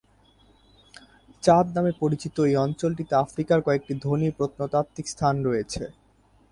চাদ 1.43 1.65
নামে 1.75 1.91
পরিচিত 2.01 2.35
এই 2.41 2.55
অঞ্চলটিতে 2.65 3.13
আফ্রিকার 3.15 3.59
কয়েকটি 3.67 3.93
ধনী 4.05 4.27
প্রত্নতাত্ত্বিক 4.37 5.05
স্থান 5.07 5.35
রয়েছে। 5.47 5.83